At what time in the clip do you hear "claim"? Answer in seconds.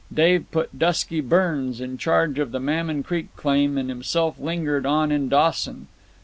3.35-3.77